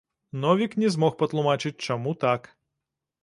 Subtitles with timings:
[0.43, 2.49] Новік не змог патлумачыць, чаму так.